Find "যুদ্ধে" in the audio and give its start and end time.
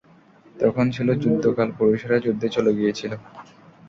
2.25-2.47